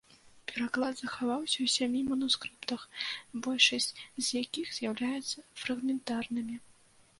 [0.51, 2.81] Пераклад захаваўся ў сямі манускрыптах,
[3.49, 6.55] большасць з якіх з'яўляюцца фрагментарнымі.